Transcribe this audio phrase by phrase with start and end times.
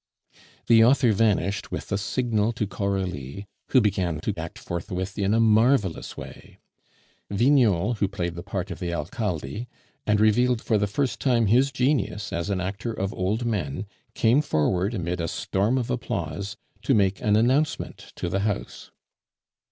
[0.65, 5.39] The author vanished with a signal to Coralie, who began to act forthwith in a
[5.39, 6.57] marvelous way.
[7.29, 9.67] Vignol, who played the part of the alcalde,
[10.07, 13.85] and revealed for the first time his genius as an actor of old men,
[14.15, 18.89] came forward amid a storm of applause to make an announcement to the house.